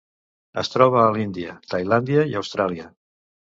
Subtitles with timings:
[0.61, 2.91] Es troba a l'Índia, Tailàndia i Austràlia.